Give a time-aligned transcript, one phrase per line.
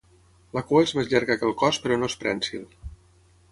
[0.57, 2.67] La cua és més llarga que el cos però no és prènsil.